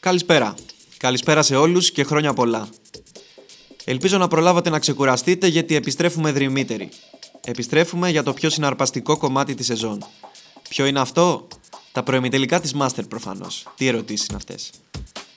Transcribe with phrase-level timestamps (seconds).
[0.00, 0.54] Καλησπέρα.
[0.96, 2.68] Καλησπέρα σε όλους και χρόνια πολλά.
[3.84, 6.88] Ελπίζω να προλάβατε να ξεκουραστείτε γιατί επιστρέφουμε δρυμύτεροι.
[7.44, 10.04] Επιστρέφουμε για το πιο συναρπαστικό κομμάτι της σεζόν.
[10.68, 11.46] Ποιο είναι αυτό;
[11.92, 13.66] Τα προεμιτελικά της Master προφανώς.
[13.76, 14.70] Τι ερωτήσεις είναι αυτές;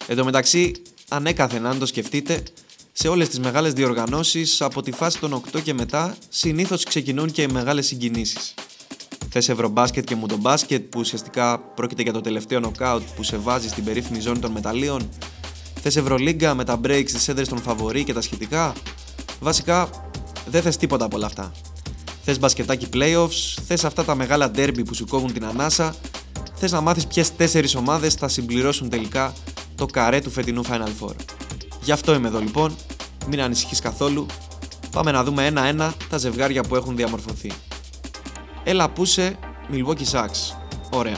[0.08, 0.72] Εν τω μεταξύ,
[1.10, 2.44] ανέκαθεν αν το σκεφτείτε,
[2.92, 7.42] σε όλες τις μεγάλες διοργανώσεις από τη φάση των 8 και μετά συνήθως ξεκινούν και
[7.42, 8.54] οι μεγάλες συγκινήσεις.
[9.34, 13.84] Θες ευρωμπάσκετ και μουντομπάσκετ που ουσιαστικά πρόκειται για το τελευταίο νοκάουτ που σε βάζει στην
[13.84, 15.10] περίφημη ζώνη των μεταλλίων;
[15.82, 18.74] Θες ευρωλίγκα με τα breaks στις έδρες των φαβορή και τα σχετικά;
[19.40, 19.90] Βασικά
[20.46, 21.52] δεν θες τίποτα από όλα αυτά.
[22.24, 25.96] Θες μπασκετάκι playoffs, θες αυτά τα μεγάλα derby που σου κόβουν την ανάσα,
[26.56, 29.34] θες να μάθεις ποιες τέσσερις ομάδες θα συμπληρώσουν τελικά
[29.76, 31.16] το καρέ του φετινού Final Four.
[31.82, 32.76] Γι' αυτό είμαι εδώ λοιπόν,
[33.28, 34.26] μην ανησυχείς καθόλου,
[34.92, 37.52] πάμε να δούμε ένα-ένα τα ζευγάρια που έχουν διαμορφωθεί.
[38.64, 39.38] Έλα πούσε
[39.72, 40.56] Milwaukee Sucks.
[40.92, 41.18] Ωραία.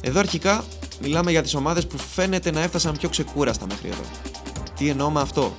[0.00, 0.64] Εδώ αρχικά
[1.00, 4.02] μιλάμε για τις ομάδες που φαίνεται να έφτασαν πιο ξεκούραστα μέχρι εδώ.
[4.76, 5.56] Τι εννοώ με αυτό;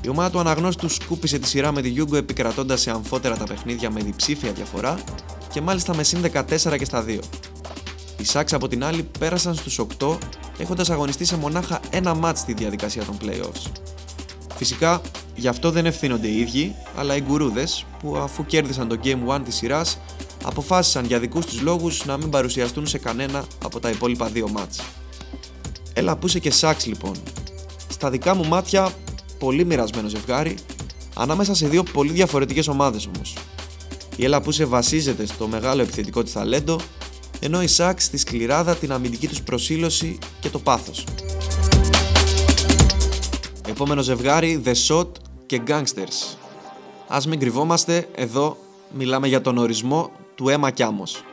[0.00, 3.90] Η ομάδα του αναγνώστου σκούπισε τη σειρά με τη Yugo επικρατώντας σε αμφότερα τα παιχνίδια
[3.90, 4.98] με διψήφια διαφορά
[5.52, 7.08] και μάλιστα με συν 14 και στα 2.
[8.16, 10.18] Οι Sucks από την άλλη πέρασαν στους 8
[10.58, 13.70] έχοντας αγωνιστεί σε μονάχα ένα μάτς στη διαδικασία των playoffs.
[14.56, 15.00] Φυσικά
[15.34, 19.40] Γι' αυτό δεν ευθύνονται οι ίδιοι, αλλά οι γκουρούδες που αφού κέρδισαν το Game 1
[19.44, 19.98] της σειράς,
[20.44, 24.80] αποφάσισαν για δικούς τους λόγους να μην παρουσιαστούν σε κανένα από τα υπόλοιπα δύο μάτς.
[25.92, 27.14] Έλα που είσαι και σάξ λοιπόν.
[27.88, 28.92] Στα δικά μου μάτια,
[29.38, 30.54] πολύ μοιρασμένο ζευγάρι,
[31.14, 33.34] ανάμεσα σε δύο πολύ διαφορετικές ομάδες όμως.
[34.16, 36.80] Η Έλα Πούσε βασίζεται στο μεγάλο επιθετικό της ταλέντο,
[37.40, 41.04] ενώ η Σάξ στη σκληράδα, την αμυντική τους προσήλωση και το πάθος.
[43.80, 45.06] Επόμενο ζευγάρι The Shot
[45.46, 46.36] και Gangsters.
[47.08, 48.56] Ας μην κρυβόμαστε, εδώ
[48.92, 51.24] μιλάμε για τον ορισμό του αίμα κι άμμος.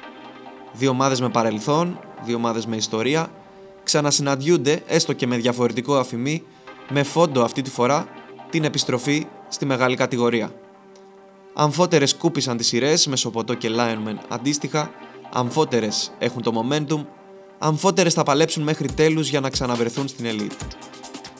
[0.73, 3.31] Δύο ομάδες με παρελθόν, δύο ομάδες με ιστορία,
[3.83, 6.43] ξανασυναντιούνται έστω και με διαφορετικό αφημί,
[6.89, 8.07] με φόντο αυτή τη φορά
[8.49, 10.51] την επιστροφή στη μεγάλη κατηγορία.
[11.53, 14.91] Αμφότερες κούπησαν τις σειρές με Σοποτό και Lionman αντίστοιχα,
[15.33, 17.05] αμφότερες έχουν το momentum,
[17.57, 20.96] αμφότερες θα παλέψουν μέχρι τέλους για να ξαναβρεθούν στην elite.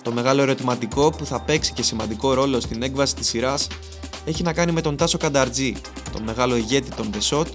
[0.08, 3.68] Το μεγάλο ερωτηματικό που θα παίξει και σημαντικό ρόλο στην έκβαση της σειράς
[4.26, 5.76] έχει να κάνει με τον Τάσο Κανταρτζή,
[6.12, 7.46] τον μεγάλο ηγέτη των The Shot,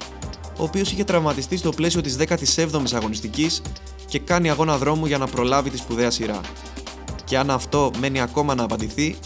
[0.58, 3.62] ο οποίος είχε τραυματιστεί στο πλαίσιο της 17ης αγωνιστικής
[4.06, 6.40] και κάνει αγώνα δρόμου για να προλάβει τη σπουδαία σειρά.
[7.24, 9.16] Και αν αυτό μένει ακόμα να απαντηθεί,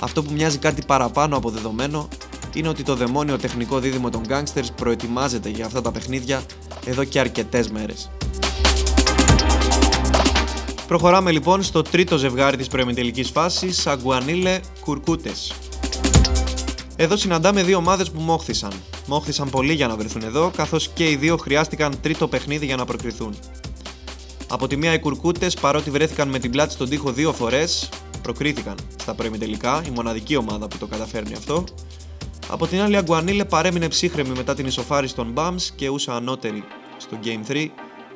[0.00, 2.08] αυτό που μοιάζει κάτι παραπάνω από δεδομένο
[2.54, 6.42] είναι ότι το δαιμόνιο τεχνικό δίδυμο των Gangsters προετοιμάζεται για αυτά τα παιχνίδια
[6.84, 8.10] εδώ και αρκετές μέρες.
[10.86, 15.52] Προχωράμε λοιπόν στο τρίτο ζευγάρι της προεμιτελικής φάσης, Αγκουανίλε Κουρκούτες.
[16.96, 18.72] Εδώ συναντάμε δύο ομάδες που μόχθησαν.
[19.06, 22.84] Μόχθησαν πολύ για να βρεθούν εδώ, καθώς και οι δύο χρειάστηκαν τρίτο παιχνίδι για να
[22.84, 23.34] προκριθούν.
[24.48, 27.88] Από τη μία οι Κουρκούτες, παρότι βρέθηκαν με την πλάτη στον τοίχο δύο φορές,
[28.22, 31.64] προκρίθηκαν στα προεμιτελικά, η μοναδική ομάδα που το καταφέρνει αυτό.
[32.48, 36.64] Από την άλλη, η Αγκουανίλε παρέμεινε ψύχρεμη μετά την ισοφάριση των Bums και ούσα ανώτερη
[36.96, 37.66] στο Game 3,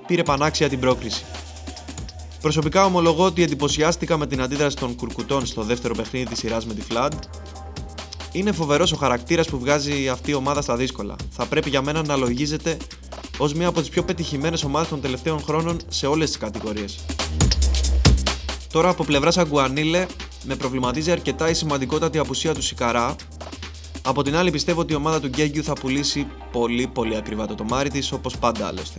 [0.07, 1.25] πήρε πανάξια την πρόκριση.
[2.47, 6.75] Προσωπικά ομολογώ ότι εντυπωσιάστηκα με την αντίδραση των κουρκουτών στο δεύτερο παιχνίδι της σειράς με
[6.75, 7.11] τη Flood.
[8.33, 11.17] Είναι φοβερός ο χαρακτήρας που βγάζει αυτή η ομάδα στα δύσκολα.
[11.31, 12.77] Θα πρέπει για μένα να λογίζεται
[13.39, 16.99] ως μία από τις πιο πετυχημένες ομάδες των τελευταίων χρόνων σε όλες τις κατηγορίες.
[18.73, 20.07] Τώρα από πλευράς Αγκουανίλε
[20.45, 23.17] με προβληματίζει αρκετά η σημαντικότατη απουσία του Σικαρά.
[24.03, 27.55] Από την άλλη πιστεύω ότι η ομάδα του Γκέγκιου θα πουλήσει πολύ πολύ ακριβά το
[27.55, 28.99] τομάρι της όπως πάντα άλλωστε.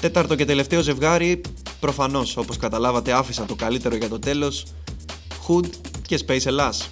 [0.00, 1.40] Τέταρτο και τελευταίο ζευγάρι
[1.84, 4.64] Προφανώς, όπως καταλάβατε, άφησα το καλύτερο για το τέλος.
[5.46, 5.66] Hood
[6.06, 6.90] και Space Ελλάς.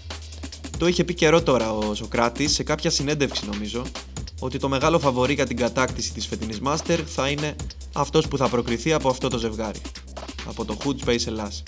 [0.79, 3.83] Το είχε πει καιρό τώρα ο Σοκράτης σε κάποια συνέντευξη νομίζω
[4.41, 7.57] ότι το μεγάλο φαβορή για την κατάκτηση της φετινής Master θα είναι
[7.93, 9.81] αυτός που θα προκριθεί από αυτό το ζευγάρι.
[10.49, 11.63] Από το Hood Space Ελλάς.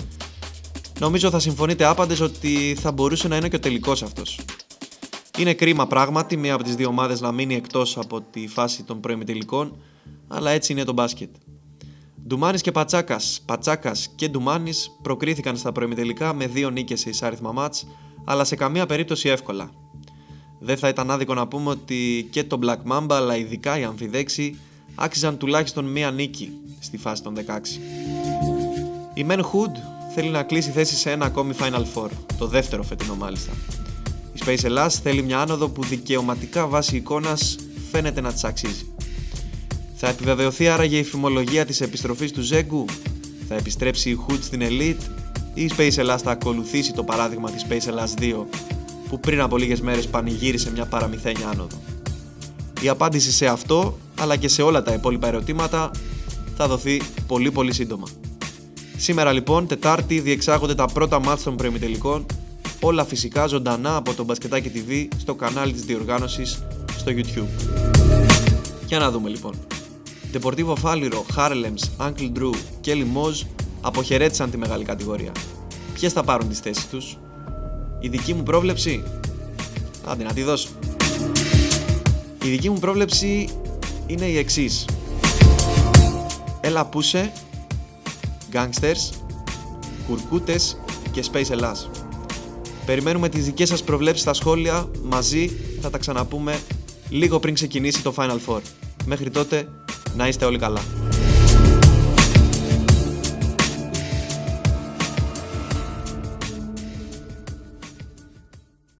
[0.99, 4.41] Νομίζω θα συμφωνείτε άπαντες ότι θα μπορούσε να είναι και ο τελικός αυτός.
[5.39, 9.01] Είναι κρίμα πράγματι μία από τις δύο ομάδες να μείνει εκτός από τη φάση των
[9.01, 9.77] προημιτελικών,
[10.29, 11.31] αλλά έτσι είναι το μπάσκετ.
[12.27, 13.43] Ντουμάνης και Πατσάκας.
[13.47, 17.87] Πατσάκας και Ντουμάνης προκρίθηκαν στα προημιτελικά με δύο νίκες σε εισάριθμα μάτς,
[18.25, 19.71] αλλά σε καμία περίπτωση εύκολα.
[20.59, 24.59] Δεν θα ήταν άδικο να πούμε ότι και το Black Mamba, αλλά ειδικά οι Αμφιδέξοι,
[24.95, 27.81] άξιζαν τουλάχιστον μία νίκη στη φάση των 16.
[29.15, 29.77] Η Men Hood
[30.15, 33.53] θέλει να κλείσει θέση σε ένα ακόμη Final Four, το δεύτερο φετινό μάλιστα.
[34.33, 37.57] Η Space Ελλάς θέλει μια άνοδο που δικαιωματικά βάσει εικόνας
[37.91, 38.94] φαίνεται να της αξίζει.
[40.07, 42.85] Θα επιβεβαιωθεί άραγε η φημολογία της επιστροφής του Ζέγκου,
[43.49, 45.03] θα επιστρέψει η Hood στην Elite;
[45.55, 48.47] Ή η Space Ελλάς θα ακολουθήσει το παράδειγμα της Space Ελλάς 2
[49.09, 51.77] που πριν από λίγες μέρες πανηγύρισε μια παραμυθένια άνοδο;
[52.81, 55.91] Η απάντηση σε αυτό αλλά και σε όλα τα υπόλοιπα ερωτήματα
[56.57, 58.07] θα δοθεί πολύ πολύ σύντομα.
[58.97, 62.27] Σήμερα λοιπόν, Τετάρτη, διεξάγονται τα πρώτα μάτια των προημιτελικών.
[62.81, 66.65] Όλα φυσικά ζωντανά από το Μπασκετάκι TV στο κανάλι της διοργάνωσης
[66.97, 67.65] στο YouTube.
[68.87, 69.55] Για να δούμε λοιπόν.
[70.35, 73.47] Deportivo Fáliro, Harlems, Uncle Drew και Limoges
[73.81, 75.33] αποχαιρέτησαν τη μεγάλη κατηγορία.
[75.93, 77.19] Ποιες θα πάρουν τις θέσεις τους;
[78.01, 79.03] Η δική μου πρόβλεψη...
[80.05, 80.69] Άντε να τη δώσω.
[82.45, 83.49] Η δική μου πρόβλεψη
[84.07, 84.85] είναι η εξής.
[86.61, 87.33] Έλα Πούσε,
[88.53, 89.15] Gangsters,
[90.09, 90.77] Κουρκούτες
[91.13, 91.91] και Space Ελλάς.
[92.87, 96.59] Περιμένουμε τις δικές σας προβλέψεις στα σχόλια, μαζί θα τα ξαναπούμε
[97.09, 98.61] λίγο πριν ξεκινήσει το Final Four.
[99.05, 99.69] Μέχρι τότε,
[100.17, 100.81] να είστε όλοι καλά.